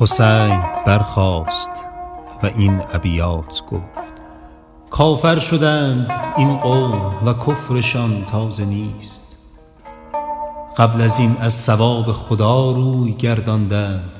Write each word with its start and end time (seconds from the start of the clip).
حسین 0.00 0.60
برخاست 0.86 1.70
و 2.42 2.46
این 2.46 2.82
ابیات 2.92 3.62
گفت 3.70 4.08
کافر 4.90 5.38
شدند 5.38 6.12
این 6.36 6.56
قوم 6.56 7.12
و 7.26 7.34
کفرشان 7.34 8.24
تازه 8.24 8.64
نیست. 8.64 9.22
قبل 10.76 11.00
از 11.00 11.18
این 11.18 11.36
از 11.40 11.54
ثواب 11.54 12.12
خدا 12.12 12.70
روی 12.70 13.12
گرداندند. 13.12 14.10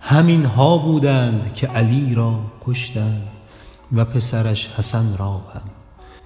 همین 0.00 0.44
ها 0.44 0.78
بودند 0.78 1.54
که 1.54 1.66
علی 1.66 2.14
را 2.14 2.34
کشتند 2.66 3.28
و 3.92 4.04
پسرش 4.04 4.68
حسن 4.78 5.18
را 5.18 5.32
هم. 5.32 5.70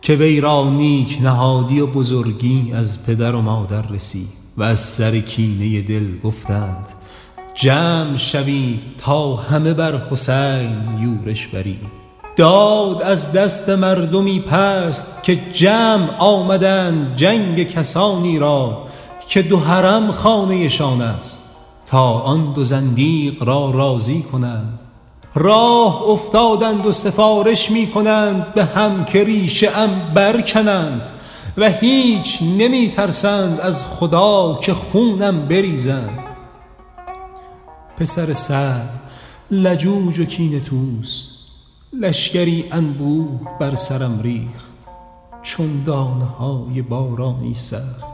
که 0.02 0.14
وی 0.14 0.40
را 0.40 0.70
نیک 0.70 1.18
نهادی 1.22 1.80
و 1.80 1.86
بزرگی 1.86 2.72
از 2.74 3.06
پدر 3.06 3.34
و 3.34 3.40
مادر 3.40 3.82
رسید 3.82 4.28
و 4.56 4.62
از 4.62 4.80
سر 4.80 5.20
کینه 5.20 5.82
دل 5.82 6.18
گفتند 6.18 6.88
جمع 7.54 8.16
شوید 8.16 8.80
تا 8.98 9.36
همه 9.36 9.74
بر 9.74 9.96
حسین 10.10 10.76
یورش 11.00 11.46
بریم 11.46 11.90
داد 12.36 13.02
از 13.02 13.32
دست 13.32 13.68
مردمی 13.68 14.40
پست 14.40 15.06
که 15.22 15.38
جمع 15.52 16.16
آمدند 16.18 17.16
جنگ 17.16 17.68
کسانی 17.68 18.38
را 18.38 18.82
که 19.28 19.42
دو 19.42 19.58
حرم 19.58 20.12
خانهشان 20.12 21.02
است. 21.02 21.42
تا 21.86 22.10
آن 22.10 22.52
دو 22.52 22.64
زندیق 22.64 23.42
را 23.42 23.70
راضی 23.70 24.22
کنند. 24.22 24.78
راه 25.34 26.02
افتادند 26.02 26.86
و 26.86 26.92
سفارش 26.92 27.70
می 27.70 27.86
کنند 27.86 28.54
به 28.54 28.64
هم 28.64 29.04
که 29.04 29.24
ریشه 29.24 29.78
ام 29.78 29.90
برکنند. 30.14 31.10
و 31.56 31.70
هیچ 31.70 32.38
نمی 32.42 32.92
ترسند 32.96 33.60
از 33.60 33.84
خدا 33.84 34.58
که 34.62 34.74
خونم 34.74 35.48
بریزند. 35.48 36.21
پسر 37.98 38.32
سعد 38.32 39.00
لجوج 39.50 40.18
و 40.18 40.24
کینه 40.24 40.60
توز 40.60 41.26
لشکری 42.00 42.64
انبوه 42.72 43.40
بر 43.60 43.74
سرم 43.74 44.20
ریخت 44.22 44.72
چون 45.42 45.82
دانه 45.86 46.24
های 46.24 46.82
بارانی 46.82 47.54
سخت 47.54 48.04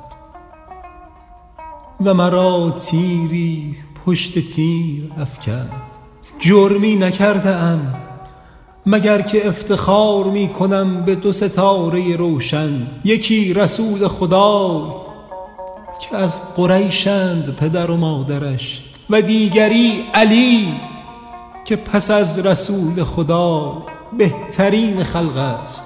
و 2.04 2.14
مرا 2.14 2.70
تیری 2.70 3.76
پشت 4.06 4.38
تیر 4.38 5.12
افکند 5.20 5.82
جرمی 6.38 6.96
نکرده 6.96 7.54
ام 7.54 7.94
مگر 8.86 9.22
که 9.22 9.48
افتخار 9.48 10.24
می 10.24 10.48
کنم 10.48 11.04
به 11.04 11.14
دو 11.14 11.32
ستاره 11.32 12.16
روشن 12.16 12.86
یکی 13.04 13.54
رسول 13.54 14.08
خدای 14.08 14.90
که 16.00 16.16
از 16.16 16.56
قریشند 16.56 17.56
پدر 17.56 17.90
و 17.90 17.96
مادرش 17.96 18.87
و 19.10 19.22
دیگری 19.22 20.04
علی 20.14 20.74
که 21.64 21.76
پس 21.76 22.10
از 22.10 22.46
رسول 22.46 23.04
خدا 23.04 23.82
بهترین 24.18 25.04
خلق 25.04 25.36
است. 25.36 25.84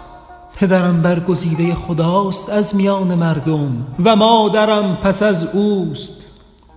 پدرم 0.56 1.03
برگزیده 1.03 1.75
خداست 1.75 2.50
از 2.50 2.77
میان 2.77 3.15
مردم 3.15 3.87
و 4.05 4.16
مادرم 4.16 4.97
پس 5.03 5.22
از 5.22 5.55
اوست. 5.55 6.22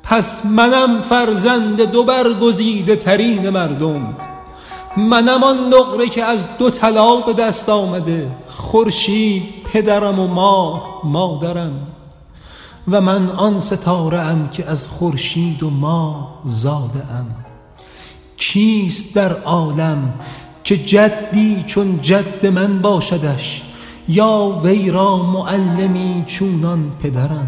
پس 0.03 0.45
منم 0.45 1.01
فرزند 1.01 1.81
دو 1.81 2.03
برگزیده 2.03 2.95
ترین 2.95 3.49
مردم. 3.49 4.17
منم 4.97 5.43
آن 5.43 5.57
نقره 5.73 6.09
که 6.09 6.23
از 6.23 6.57
دو 6.57 6.69
طلا 6.69 7.15
به 7.15 7.33
دست 7.33 7.69
آمده. 7.69 8.27
خورشید 8.49 9.43
پدرم 9.73 10.19
و 10.19 10.27
ماه 10.27 11.01
مادرم. 11.03 11.94
و 12.87 13.01
من 13.01 13.29
آن 13.29 13.59
ستاره 13.59 14.19
ام 14.19 14.49
که 14.49 14.69
از 14.69 14.87
خورشید 14.87 15.63
و 15.63 15.69
ماه 15.69 16.41
زاده 16.45 16.99
ام. 16.99 17.25
کیست 18.37 19.15
در 19.15 19.33
عالم 19.33 20.13
که 20.63 20.77
جدی 20.77 21.63
چون 21.67 22.01
جد 22.01 22.45
من 22.45 22.81
باشدش؟ 22.81 23.61
یا 24.07 24.59
وی 24.63 24.91
را 24.91 25.17
معلمی 25.17 26.23
چونان 26.27 26.91
پدرم. 27.03 27.47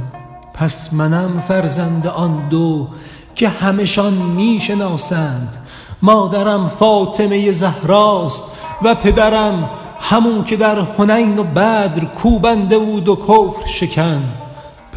پس 0.54 0.94
منم 0.94 1.44
فرزند 1.48 2.08
آن 2.08 2.50
دو 2.50 2.88
که 3.36 3.50
همشان 3.50 4.14
می 4.14 4.60
شناسند. 4.62 5.54
مادرم 6.02 6.70
فاطمه 6.70 7.52
زهراست 7.52 8.58
و 8.84 8.96
پدرم 8.96 9.70
همون 10.00 10.44
که 10.44 10.58
در 10.58 10.80
هنین 10.80 11.40
و 11.40 11.44
بدر 11.44 12.06
کوبنده 12.06 12.78
بود 12.78 13.10
و 13.10 13.16
کفر 13.16 13.68
شکن. 13.68 14.24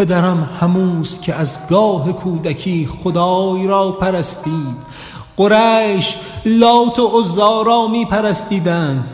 پدرم 0.00 0.48
هموست 0.60 1.22
که 1.22 1.34
از 1.34 1.68
گاه 1.70 2.12
کودکی 2.12 2.88
خدای 3.04 3.66
را 3.66 3.92
پرستید. 3.92 4.76
قریش 5.36 6.16
لات 6.44 6.98
و 6.98 7.20
عزا 7.20 7.62
را 7.62 7.86
می 7.86 8.04
پرستیدند 8.04 9.04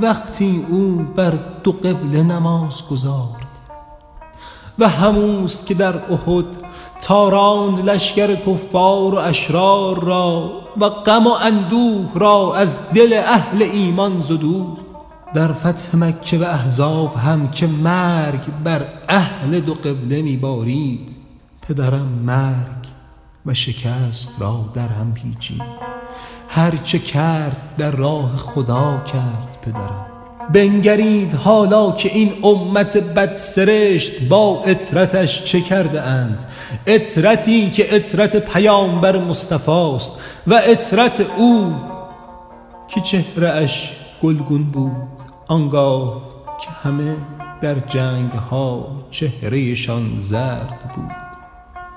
وقتی 0.00 0.66
او 0.70 1.06
بر 1.16 1.32
دو 1.64 1.72
قبله 1.72 2.22
نماز 2.22 2.88
گذارد. 2.90 3.48
و 4.78 4.88
هموست 4.88 5.66
که 5.66 5.74
در 5.74 5.94
احد 5.96 6.44
تاراند 7.00 7.90
لشکر 7.90 8.34
کفار 8.34 9.14
و 9.14 9.18
اشرار 9.18 10.04
را 10.04 10.50
و 10.76 10.88
غم 10.88 11.26
و 11.26 11.30
اندوه 11.42 12.10
را 12.14 12.54
از 12.54 12.92
دل 12.92 13.22
اهل 13.26 13.62
ایمان 13.62 14.22
زدود. 14.22 14.93
در 15.34 15.52
فتح 15.52 15.96
مکه 15.96 16.38
و 16.38 16.42
احزاب 16.42 17.16
هم 17.16 17.50
که 17.50 17.66
مرگ 17.66 18.40
بر 18.64 18.86
اهل 19.08 19.60
دو 19.60 19.74
قبله 19.74 20.22
می 20.22 20.36
بارید. 20.36 21.08
پدرم 21.68 22.08
مرگ 22.26 22.84
و 23.46 23.54
شکست 23.54 24.42
را 24.42 24.64
در 24.74 24.88
هم 24.88 25.14
پیچید. 25.14 25.62
هرچه 26.48 26.98
کرد 26.98 27.56
در 27.78 27.90
راه 27.90 28.36
خدا 28.36 29.02
کرد 29.12 29.58
پدرم. 29.62 30.06
بنگرید 30.52 31.34
حالا 31.34 31.92
که 31.92 32.08
این 32.08 32.32
امت 32.42 32.96
بدسرشت 32.96 34.28
با 34.28 34.62
اطرتش 34.66 35.44
چه 35.44 35.60
کرده 35.60 36.02
اند؟ 36.02 36.44
اطرتی 36.86 37.70
که 37.70 37.96
اطرت 37.96 38.36
پیامبر 38.36 39.18
مصطفاست 39.18 40.20
و 40.46 40.60
اطرت 40.66 41.26
او 41.36 41.74
که 42.88 43.00
چهره 43.00 43.48
اش 43.48 44.03
گلگون 44.22 44.62
بود 44.62 45.20
آنگاه 45.48 46.22
که 46.60 46.70
همه 46.70 47.16
در 47.62 47.78
جنگ 47.78 48.30
ها 48.30 48.86
چهرهشان 49.10 50.18
زرد 50.18 50.92
بود. 50.96 51.12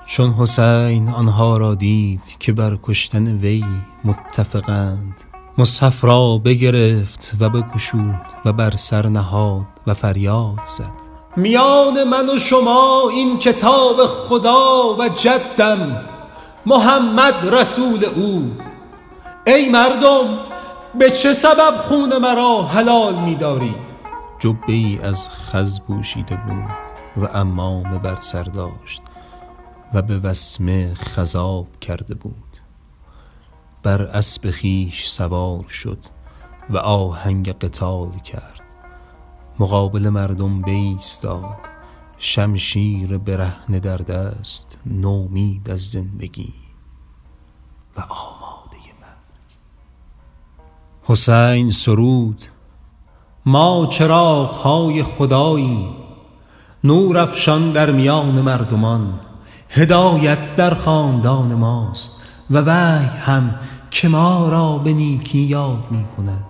چون 0.06 0.32
حسین 0.32 1.08
آنها 1.08 1.56
را 1.56 1.74
دید 1.74 2.20
که 2.38 2.52
بر 2.52 2.78
کشتن 2.82 3.36
وی 3.36 3.64
متفقند 4.04 5.14
مصحف 5.58 6.04
را 6.04 6.38
بگرفت 6.38 7.32
و 7.40 7.48
بگشود 7.48 8.26
و 8.44 8.52
بر 8.52 8.76
سر 8.76 9.06
نهاد 9.06 9.66
و 9.86 9.94
فریاد 9.94 10.58
زد. 10.78 11.08
میان 11.36 12.04
من 12.04 12.34
و 12.34 12.38
شما 12.38 13.02
این 13.10 13.38
کتاب 13.38 13.96
خدا 14.06 14.96
و 14.98 15.08
جدم 15.08 16.04
محمد 16.66 17.34
رسول 17.54 18.04
او. 18.04 18.50
ای 19.46 19.68
مردم 19.68 20.47
به 20.98 21.10
چه 21.10 21.32
سبب 21.32 21.76
خون 21.76 22.18
مرا 22.18 22.62
حلال 22.62 23.14
می 23.14 23.34
دارید 23.34 23.88
جبه 24.38 24.72
ای 24.72 24.98
از 25.02 25.28
خز 25.28 25.80
پوشیده 25.80 26.36
بود 26.36 26.70
و 27.16 27.38
امامه 27.38 27.98
بر 27.98 28.16
سر 28.16 28.42
داشت 28.42 29.02
و 29.94 30.02
به 30.02 30.18
وسمه 30.18 30.94
خذاب 30.94 31.66
کرده 31.80 32.14
بود. 32.14 32.34
بر 33.82 34.02
اسب 34.02 34.50
خویش 34.50 35.08
سوار 35.08 35.68
شد 35.68 35.98
و 36.70 36.76
آهنگ 36.76 37.58
قتال 37.58 38.10
کرد. 38.10 38.60
مقابل 39.58 40.08
مردم 40.08 40.60
بایستاد 40.62 41.56
شمشیر 42.18 43.18
برهنه 43.18 43.80
در 43.80 43.96
دست 43.96 44.78
نومید 44.86 45.70
از 45.70 45.80
زندگی 45.80 46.54
و 47.96 48.00
مرگ 48.00 48.37
حسین 51.10 51.70
سرود 51.70 52.44
ما 53.46 53.86
چراغ 53.86 54.50
های 54.50 55.02
خداییم 55.02 55.88
نور 56.84 57.18
افشان 57.18 57.72
در 57.72 57.90
میان 57.90 58.40
مردمان 58.40 59.20
هدایت 59.70 60.56
در 60.56 60.74
خاندان 60.74 61.54
ماست 61.54 62.22
و 62.50 62.58
وحی 62.58 63.06
هم 63.06 63.54
که 63.90 64.08
ما 64.08 64.48
را 64.48 64.78
به 64.78 64.92
نیکی 64.92 65.38
یاد 65.38 65.84
می 65.90 66.04
کند 66.16 66.44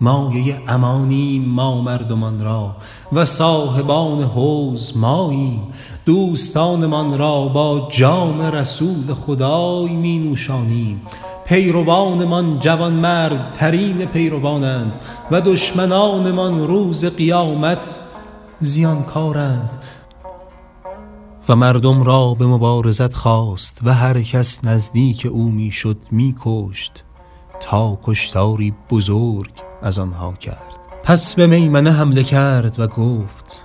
مایه 0.00 0.60
امانیم 0.68 1.44
ما 1.44 1.80
مردمان 1.80 2.44
را 2.44 2.76
و 3.12 3.24
صاحبان 3.24 4.22
حوز 4.22 4.96
ماییم. 4.96 5.62
دوستانمان 6.06 7.18
را 7.18 7.40
با 7.40 7.88
جام 7.92 8.42
رسول 8.42 9.14
خدای 9.14 9.88
می 9.88 10.18
نوشانیم. 10.18 11.00
پیروانمان 11.44 12.58
جوان 12.60 12.92
مرد 12.92 13.52
ترین 13.52 14.06
پیروانند 14.06 14.98
و 15.30 15.40
دشمنانمان 15.40 16.66
روز 16.66 17.04
قیامت 17.04 17.98
زیانکارند. 18.60 19.82
و 21.48 21.56
مردم 21.56 22.02
را 22.02 22.34
به 22.34 22.46
مبارزت 22.46 23.14
خواست 23.14 23.80
و 23.84 23.94
هر 23.94 24.22
کس 24.22 24.64
نزدیک 24.64 25.26
او 25.30 25.50
می‌شد 25.50 25.96
میکشت 26.10 27.04
تا 27.60 27.98
کشتاری 28.02 28.74
بزرگ 28.90 29.52
از 29.82 29.98
آنها 29.98 30.32
کرد. 30.32 30.76
پس 31.04 31.34
به 31.34 31.46
میمنه 31.46 31.92
حمله 31.92 32.22
کرد 32.22 32.80
و 32.80 32.86
گفت 32.86 33.60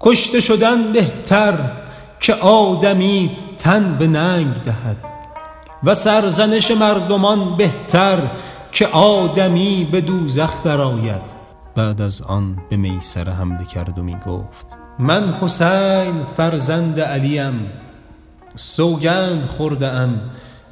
کشته 0.00 0.40
شدن 0.40 0.92
بهتر 0.92 1.70
که 2.20 2.34
آدمی 2.34 3.30
تن 3.58 3.96
به 3.98 4.06
ننگ 4.06 4.54
دهد. 4.64 5.09
و 5.84 5.94
سرزنش 5.94 6.70
مردمان 6.70 7.56
بهتر 7.56 8.18
که 8.72 8.86
آدمی 8.86 9.88
به 9.92 10.00
دوزخ 10.00 10.62
درآید. 10.64 11.22
بعد 11.74 12.02
از 12.02 12.22
آن 12.22 12.58
به 12.70 12.76
میسر 12.76 13.30
حمله 13.30 13.64
کرد 13.64 13.98
و 13.98 14.02
می 14.02 14.16
گفت 14.26 14.66
من 14.98 15.34
حسین 15.40 16.24
فرزند 16.36 17.00
علیم 17.00 17.66
سوگند 18.54 19.44
خورده 19.44 19.88
ام 19.88 20.20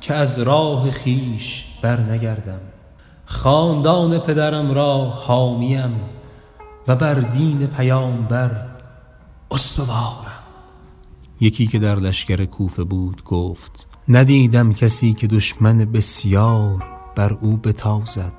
که 0.01 0.15
از 0.15 0.39
راه 0.39 0.91
خیش 0.91 1.65
بر 1.83 2.01
نگردم 2.01 2.61
خاندان 3.27 4.19
پدرم 4.19 4.73
را 4.75 4.99
حامیم 5.05 6.01
و 6.89 6.97
بر 6.97 7.15
دین 7.15 7.67
پیامبر 7.67 8.51
استوارم. 9.51 10.38
یکی 11.41 11.67
که 11.67 11.79
در 11.79 11.95
لشکر 11.95 12.45
کوفه 12.45 12.85
بود 12.85 13.25
گفت 13.25 13.89
ندیدم 14.09 14.73
کسی 14.73 15.13
که 15.13 15.27
دشمن 15.27 15.79
بسیار 15.79 16.85
بر 17.17 17.33
او 17.41 17.57
بتازد 17.57 18.33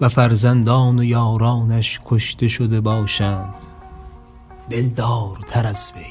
و 0.00 0.08
فرزندان 0.08 0.98
و 0.98 1.04
یارانش 1.04 2.00
کشته 2.04 2.48
شده 2.48 2.80
باشند. 2.80 3.54
دلدار 4.70 5.38
تر 5.48 5.66
از 5.66 5.92
وی 5.96 6.02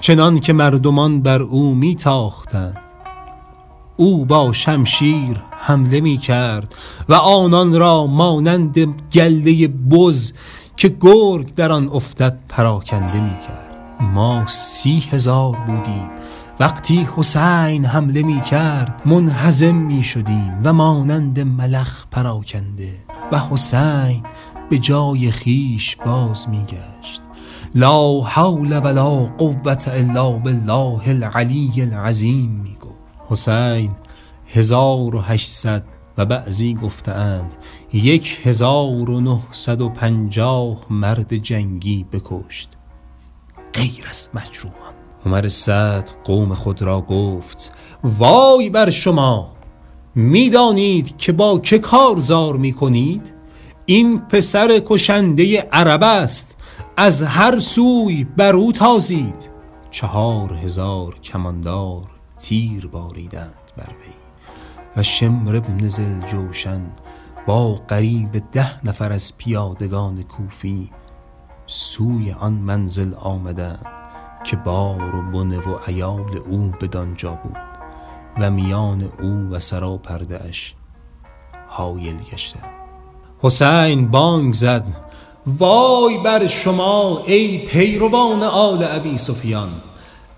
چنان 0.00 0.40
که 0.40 0.52
مردمان 0.52 1.22
بر 1.22 1.42
او 1.42 1.74
میتاختند. 1.74 2.78
او 3.96 4.24
با 4.24 4.52
شمشیر 4.52 5.42
حمله 5.50 6.00
می 6.00 6.18
کرد 6.18 6.74
و 7.08 7.14
آنان 7.14 7.78
را 7.78 8.06
مانند 8.06 8.78
گله 9.12 9.68
بز 9.68 10.32
که 10.76 10.96
گرگ 11.00 11.54
در 11.54 11.72
آن 11.72 11.88
افتد 11.88 12.38
پراکنده 12.48 13.24
می 13.24 13.46
کرد 13.46 13.71
ما 14.02 14.46
سی 14.46 15.00
هزار 15.10 15.56
بودیم. 15.66 16.10
وقتی 16.60 17.08
حسین 17.16 17.84
حمله 17.84 18.22
می 18.22 18.40
کرد 18.40 19.02
منحزم 19.04 19.74
می 19.74 20.02
شدیم 20.02 20.60
و 20.64 20.72
مانند 20.72 21.40
ملخ 21.40 22.06
پراکنده 22.10 22.92
و 23.32 23.38
حسین 23.38 24.22
به 24.70 24.78
جای 24.78 25.30
خیش 25.30 25.96
باز 25.96 26.48
می 26.48 26.64
گشت. 26.64 27.22
لا 27.74 28.20
حول 28.20 28.78
ولا 28.78 29.14
قوت 29.14 29.88
الا 29.88 30.30
بالله 30.32 31.08
العلی 31.08 31.72
العظیم 31.76 32.50
می 32.50 32.76
گفت. 32.80 32.92
حسین 33.28 33.90
هزار 34.54 35.16
و 35.16 35.20
هشتصد 35.20 35.84
و 36.18 36.24
بعضی 36.24 36.74
گفتند 36.74 37.56
یک 37.92 38.40
هزار 38.44 39.10
و 39.10 39.20
نهصد 39.20 39.80
و 39.80 39.88
پنجاه 39.88 40.76
مرد 40.90 41.36
جنگی 41.36 42.06
بکشت. 42.12 42.68
غیر 43.74 44.06
از 44.08 44.28
مجروحان. 44.34 44.94
عمر 45.26 45.48
سعد 45.48 46.10
قوم 46.24 46.54
خود 46.54 46.82
را 46.82 47.00
گفت 47.00 47.72
وای 48.02 48.70
بر 48.70 48.90
شما! 48.90 49.52
می‌دانید 50.14 51.16
که 51.16 51.32
با 51.32 51.58
که 51.58 51.78
کارزار 51.78 52.56
می‌کنید؟ 52.56 53.32
این 53.86 54.18
پسر 54.18 54.82
کشنده 54.86 55.60
عرب 55.60 56.02
است 56.02 56.56
از 56.96 57.22
هر 57.22 57.58
سوی 57.58 58.24
بر 58.36 58.56
او 58.56 58.72
تازید. 58.72 59.50
چهار 59.90 60.52
هزار 60.52 61.18
کماندار 61.18 62.02
تیر 62.38 62.86
باریدند 62.86 63.72
بر 63.76 63.88
وی. 63.88 64.12
و 64.96 65.02
شمر 65.02 65.56
ابن 65.56 65.88
جوشن 66.30 66.80
با 67.46 67.74
قریب 67.74 68.42
ده 68.52 68.86
نفر 68.86 69.12
از 69.12 69.38
پیادگان 69.38 70.22
کوفی 70.22 70.90
سوی 71.66 72.32
آن 72.32 72.52
منزل 72.52 73.14
آمدند 73.14 73.86
که 74.44 74.56
بار 74.56 75.16
و 75.16 75.22
بنه 75.22 75.58
و 75.58 75.78
ایال 75.86 76.38
او 76.48 76.72
بدانجا 76.80 77.32
بود 77.32 77.56
و 78.38 78.50
میان 78.50 79.12
او 79.22 79.48
و 79.50 79.58
سراپرده 79.58 80.44
اش 80.48 80.74
حایل 81.68 82.16
گشته. 82.32 82.58
حسین 83.42 84.10
بانگ 84.10 84.54
زد 84.54 84.84
وای 85.46 86.18
بر 86.18 86.46
شما 86.46 87.22
ای 87.26 87.58
پیروان 87.58 88.42
آل 88.42 88.84
ابی 88.90 89.16
سفیان 89.16 89.68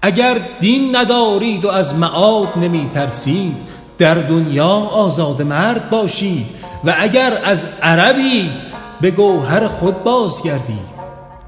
اگر 0.03 0.41
دین 0.61 0.97
ندارید 0.97 1.65
و 1.65 1.69
از 1.71 1.95
معاد 1.95 2.59
نمی 2.59 2.89
ترسید 2.95 3.57
در 3.99 4.15
دنیا 4.15 4.69
آزاد 4.75 5.43
مرد 5.43 5.91
باشید 5.91 6.47
و 6.85 6.95
اگر 6.99 7.41
از 7.45 7.79
عربی 7.83 8.51
به 9.01 9.11
گوهر 9.11 9.69
خود 9.69 10.05
بازگردید. 10.05 10.94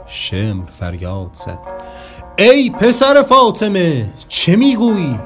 شمر 0.08 0.70
فریاد 0.70 1.30
زد. 1.32 1.58
ای 2.38 2.70
پسر 2.70 3.22
فاطمه 3.22 4.12
چه 4.28 4.56
می‌گویی؟ 4.56 5.18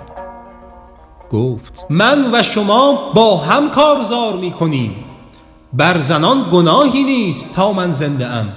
گفت 1.30 1.86
من 1.90 2.34
و 2.34 2.42
شما 2.42 2.98
با 3.14 3.36
هم 3.36 3.70
کارزار 3.70 4.36
می‌کنیم. 4.36 5.04
بر 5.72 6.00
زنان 6.00 6.44
گناهی 6.52 7.04
نیست 7.04 7.54
تا 7.54 7.72
من 7.72 7.92
زنده 7.92 8.26
ام. 8.26 8.52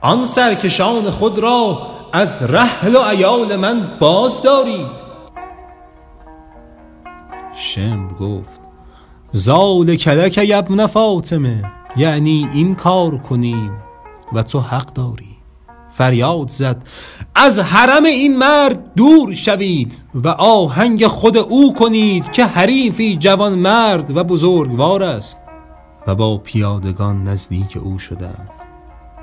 آن 0.00 0.24
سرکشان 0.24 1.10
خود 1.10 1.38
را 1.38 1.78
از 2.12 2.54
رحل 2.54 2.96
و 2.96 3.00
ایال 3.00 3.56
من 3.56 3.88
باز 4.00 4.42
دارید 4.42 4.86
شمر 7.56 8.12
گفت 8.12 8.60
زال 9.32 9.96
کلک 9.96 10.38
یبن 10.38 10.86
فاطمه 10.86 11.72
یعنی 11.96 12.48
این 12.52 12.74
کار 12.74 13.18
کنیم. 13.18 13.72
و 14.32 14.42
تو 14.42 14.60
حق 14.60 14.92
داری. 14.92 15.36
فریاد 15.90 16.48
زد 16.48 16.82
از 17.34 17.58
حرم 17.58 18.04
این 18.04 18.38
مرد 18.38 18.94
دور 18.94 19.34
شوید 19.34 19.98
و 20.14 20.28
آهنگ 20.28 21.06
خود 21.06 21.36
او 21.36 21.74
کنید 21.74 22.32
که 22.32 22.44
حریفی 22.44 23.16
جوان 23.16 23.54
مرد 23.54 24.16
و 24.16 24.24
بزرگوار 24.24 25.02
است. 25.02 25.40
و 26.06 26.14
با 26.14 26.38
پیادگان 26.38 27.24
نزدیک 27.24 27.78
او 27.82 27.98
شدند. 27.98 28.50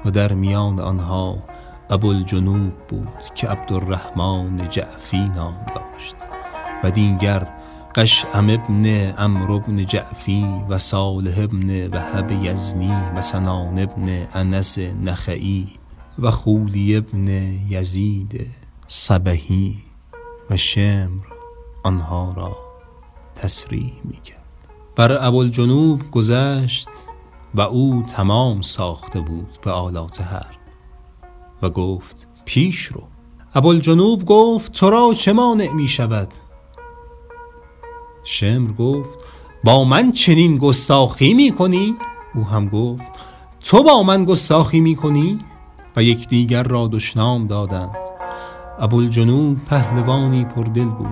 و 0.05 0.11
در 0.11 0.33
میان 0.33 0.79
آنها 0.79 1.37
ابوالجنوب 1.89 2.73
بود 2.89 3.35
که 3.35 3.47
عبدالرحمن 3.47 4.69
جعفی 4.69 5.31
نام 5.35 5.55
داشت. 5.75 6.15
و 6.83 6.91
دیگر 6.91 7.47
قشعم 7.97 8.49
ابن 8.49 9.13
امر 9.17 9.51
ابن 9.51 9.85
جعفی 9.85 10.45
و 10.69 10.77
صالح 10.77 11.43
ابن 11.43 11.87
وهب 11.87 12.31
یزنی 12.31 12.91
و 13.15 13.21
سنان 13.21 13.79
ابن 13.79 14.27
انس 14.33 14.77
نخعی 14.77 15.67
و 16.19 16.31
خولی 16.31 16.95
ابن 16.95 17.27
یزید 17.69 18.47
صبهی 18.87 19.75
و 20.49 20.57
شمر 20.57 21.25
آنها 21.83 22.33
را 22.37 22.57
تسریح 23.35 23.93
می 24.03 24.21
کرد 24.23 24.69
بر 24.95 25.47
جنوب 25.47 26.11
گذشت 26.11 26.89
و 27.55 27.61
او 27.61 28.03
تمام 28.07 28.61
ساخته 28.61 29.19
بود 29.19 29.57
به 29.61 29.71
آلات 29.71 30.21
هر 30.21 30.57
و 31.61 31.69
گفت 31.69 32.27
پیش 32.45 32.85
رو. 32.85 33.03
جنوب 33.79 34.25
گفت 34.25 34.71
تو 34.71 34.89
را 34.89 35.13
چه 35.13 35.33
مانع 35.33 35.71
می 35.71 35.87
شود 35.87 36.33
شمر 38.29 38.71
گفت 38.71 39.17
با 39.63 39.83
من 39.83 40.11
چنین 40.11 40.57
گستاخی 40.57 41.33
می 41.33 41.51
کنی؟ 41.51 41.95
او 42.35 42.43
هم 42.43 42.69
گفت 42.69 43.03
تو 43.61 43.83
با 43.83 44.03
من 44.03 44.25
گستاخی 44.25 44.79
می 44.79 44.95
کنی؟ 44.95 45.39
و 45.95 46.03
یکدیگر 46.03 46.63
را 46.63 46.87
دشنام 46.87 47.47
دادند 47.47 47.97
ابوالجنوب 48.79 49.65
پهلوانی 49.65 50.45
پردل 50.45 50.83
بود 50.83 51.07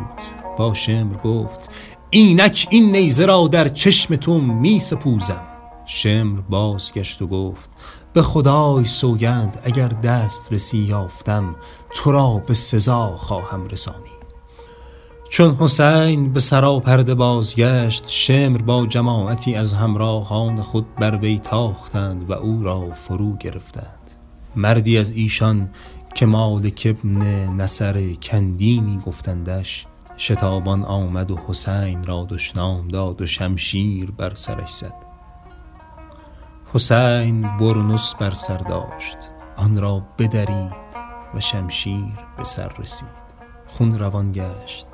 با 0.57 0.73
شمر 0.73 1.17
گفت 1.17 1.69
اینک 2.09 2.67
این 2.69 2.91
نیزه 2.91 3.25
را 3.25 3.47
در 3.47 3.67
چشم 3.67 4.15
تو 4.15 4.39
می 4.39 4.79
سپوزم 4.79 5.43
شمر 5.85 6.39
بازگشت 6.39 7.21
و 7.21 7.27
گفت 7.27 7.69
به 8.13 8.21
خدای 8.21 8.85
سوگند 8.85 9.61
اگر 9.63 9.87
دست 9.87 10.53
رسی 10.53 10.77
یافتم 10.77 11.55
تو 11.93 12.11
را 12.11 12.43
به 12.47 12.53
سزا 12.53 13.17
خواهم 13.17 13.67
رسانی 13.67 14.14
چون 15.29 15.55
حسین 15.55 16.33
به 16.33 16.39
سراپرده 16.39 17.15
بازگشت 17.15 18.03
شمر 18.07 18.57
با 18.57 18.85
جماعتی 18.85 19.55
از 19.55 19.73
همراهان 19.73 20.61
خود 20.61 20.95
بر 20.95 21.15
وی 21.15 21.39
تاختند 21.39 22.29
و 22.29 22.33
او 22.33 22.63
را 22.63 22.91
فرو 22.93 23.37
گرفتند. 23.37 24.11
مردی 24.55 24.97
از 24.97 25.11
ایشان 25.11 25.69
که 26.15 26.25
مالک 26.25 26.87
ابن 26.89 27.21
نصر 27.61 28.13
کندی 28.13 28.99
گفتندش 29.05 29.85
شتابان 30.17 30.83
آمد 30.83 31.31
و 31.31 31.39
حسین 31.47 32.03
را 32.03 32.27
دشنام 32.29 32.87
داد 32.87 33.21
و 33.21 33.25
شمشیر 33.25 34.11
بر 34.11 34.35
سرش 34.35 34.71
زد. 34.73 34.93
حسین 36.73 37.41
برنس 37.41 38.15
بر 38.19 38.31
سر 38.31 38.57
داشت 38.57 39.17
آن 39.55 39.81
را 39.81 40.03
بدرید 40.19 40.85
و 41.35 41.39
شمشیر 41.39 42.13
به 42.37 42.43
سر 42.43 42.71
رسید. 42.79 43.25
خون 43.67 43.99
روان 43.99 44.31
گشت. 44.31 44.85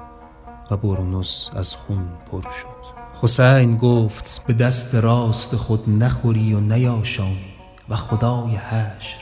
و 0.72 0.78
برنس 0.78 1.50
از 1.56 1.76
خون 1.76 2.08
پر 2.32 2.42
شد. 2.42 3.02
حسین 3.22 3.78
گفت 3.78 4.44
به 4.48 4.54
دست 4.54 4.96
راست 4.96 5.56
خود 5.56 5.90
نخوری 5.90 6.54
و 6.54 6.60
نیاشانی 6.60 7.54
و 7.90 7.96
خدای 7.96 8.56
حشر 8.56 9.18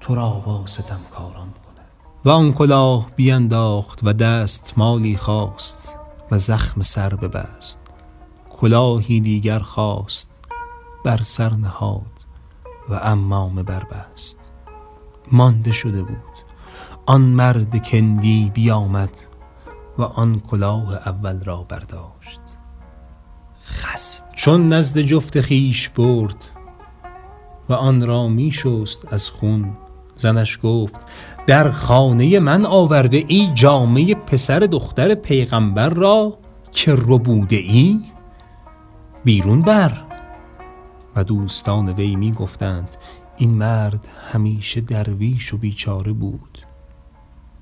تو 0.00 0.14
را 0.14 0.30
با 0.30 0.66
ستمکاران 0.66 1.34
کند. 1.34 1.86
و 2.24 2.30
آن 2.30 2.52
کلاه 2.52 3.10
بینداخت 3.16 4.00
و 4.02 4.12
دست 4.12 4.72
مالی 4.76 5.16
خواست 5.16 5.88
و 6.30 6.38
زخم 6.38 6.82
سر 6.82 7.14
ببست. 7.14 7.78
کلاهی 8.50 9.20
دیگر 9.20 9.58
خواست 9.58 10.36
بر 11.04 11.22
سر 11.22 11.52
نهاد 11.52 12.02
و 12.88 12.94
امامه 12.94 13.62
بربست 13.62 14.38
مانده 15.32 15.72
شده 15.72 16.02
بود. 16.02 16.18
آن 17.06 17.20
مرد 17.20 17.88
کندی 17.88 18.50
بیامد 18.54 19.31
و 19.98 20.02
آن 20.02 20.40
کلاه 20.40 20.94
اول 20.94 21.44
را 21.44 21.56
برداشت. 21.56 22.40
خس 23.64 24.20
چون 24.34 24.68
نزد 24.68 25.00
جفت 25.00 25.40
خیش 25.40 25.88
برد 25.88 26.36
و 27.68 27.72
آن 27.74 28.06
را 28.06 28.28
می 28.28 28.52
شست 28.52 29.12
از 29.12 29.30
خون 29.30 29.72
زنش 30.16 30.58
گفت 30.62 31.00
در 31.46 31.70
خانه 31.70 32.40
من 32.40 32.66
آورده 32.66 33.24
ای 33.28 33.50
جامعه 33.54 34.14
پسر 34.14 34.58
دختر 34.58 35.14
پیغمبر 35.14 35.88
را 35.88 36.38
که 36.72 36.92
ربوده 36.92 37.56
ای؟ 37.56 38.00
بیرون 39.24 39.62
بر. 39.62 39.92
و 41.16 41.24
دوستان 41.24 41.88
وی 41.88 42.16
می 42.16 42.32
گفتند 42.32 42.96
این 43.36 43.50
مرد 43.50 44.08
همیشه 44.32 44.80
درویش 44.80 45.54
و 45.54 45.56
بیچاره 45.56 46.12
بود. 46.12 46.58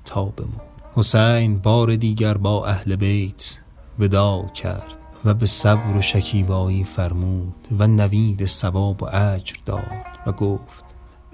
تا 0.05 0.25
بمون. 0.25 0.70
حسین 0.95 1.59
بار 1.59 1.95
دیگر 1.95 2.37
با 2.37 2.65
اهل 2.65 2.95
بیت 2.95 3.57
ودا 3.99 4.45
کرد 4.53 4.97
و 5.25 5.33
به 5.33 5.45
صبر 5.45 5.97
و 5.97 6.01
شکیبایی 6.01 6.83
فرمود 6.83 7.67
و 7.79 7.87
نوید 7.87 8.45
ثواب 8.45 9.03
و 9.03 9.05
اجر 9.15 9.55
داد 9.65 10.05
و 10.27 10.31
گفت 10.31 10.85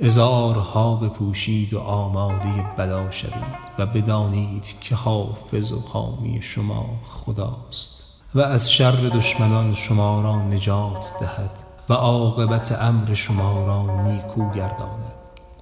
ازارها 0.03 0.95
بپوشید 0.95 1.73
و 1.73 1.79
آماده 1.79 2.65
بلا 2.77 3.11
شوید 3.11 3.57
و 3.79 3.85
بدانید 3.85 4.79
که 4.81 4.95
حافظ 4.95 5.71
و 5.71 5.79
حامی 5.79 6.39
شما 6.41 6.85
خداست 7.07 8.23
و 8.35 8.41
از 8.41 8.71
شر 8.71 8.91
دشمنان 8.91 9.73
شما 9.73 10.21
را 10.21 10.41
نجات 10.41 11.13
دهد 11.19 11.63
و 11.89 11.93
عاقبت 11.93 12.71
امر 12.71 13.13
شما 13.13 13.65
را 13.67 14.03
نیکو 14.03 14.51
گرداند. 14.51 15.16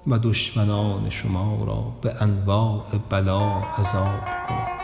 و 0.07 0.19
دشمنان 0.19 1.09
شما 1.09 1.63
را 1.65 1.81
به 2.01 2.24
انواع 2.24 2.85
بلا 3.09 3.59
عذاب 3.59 4.19
کند 4.47 4.79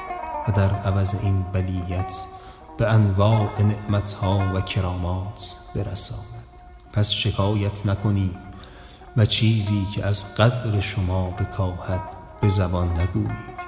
و 0.48 0.52
در 0.52 0.70
عوض 0.70 1.16
این 1.24 1.44
بلیت 1.54 2.26
به 2.78 2.88
انواع 2.88 3.62
نعمتها 3.62 4.52
و 4.56 4.62
کرامات 4.62 5.56
برساند. 5.76 6.46
پس 6.94 7.10
شکایت 7.10 7.86
نکنید 7.86 8.36
و 9.18 9.26
چیزی 9.26 9.86
که 9.96 10.06
از 10.06 10.38
قدر 10.38 10.80
شما 10.80 11.30
بکاهد 11.30 12.02
به 12.42 12.50
زبان 12.50 12.88
نگویید. 12.88 13.61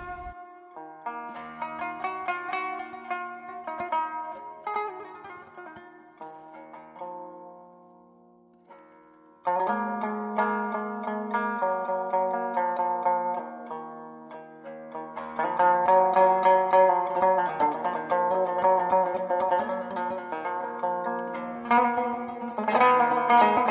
Música 21.70 23.63